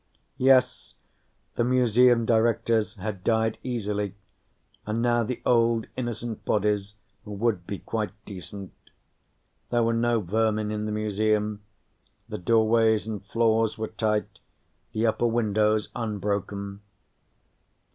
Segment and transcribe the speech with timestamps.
[0.39, 0.95] Yes,
[1.57, 4.15] the Museum Directors had died easily,
[4.83, 8.73] and now the old innocent bodies would be quite decent.
[9.69, 11.61] There were no vermin in the Museum.
[12.27, 14.39] The doorways and floors were tight,
[14.91, 16.81] the upper windows unbroken.